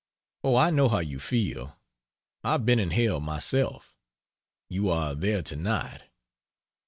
[0.43, 1.77] Oh, I know how you feel!
[2.43, 3.99] I've been in hell myself.
[4.67, 6.01] You are there tonight.